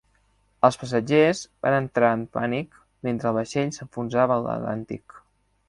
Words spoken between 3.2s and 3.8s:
el vaixell